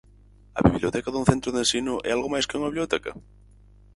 [0.59, 3.11] A biblioteca dun centro de ensino é algo máis que unha biblioteca?